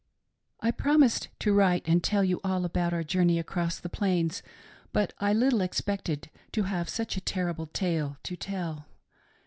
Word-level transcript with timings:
I 0.61 0.71
PROMISED 0.71 1.27
to 1.41 1.53
write 1.53 1.83
and 1.87 2.03
tell 2.03 2.23
you 2.23 2.41
all 2.43 2.65
about 2.65 2.91
our 2.91 3.03
journey 3.03 3.37
across 3.37 3.79
the 3.79 3.87
Plains, 3.87 4.41
but 4.91 5.13
I 5.19 5.31
little 5.31 5.61
expected 5.61 6.31
to 6.53 6.63
have 6.63 6.89
such 6.89 7.17
a 7.17 7.21
terrible 7.21 7.67
tale 7.67 8.17
to 8.23 8.35
tell. 8.35 8.87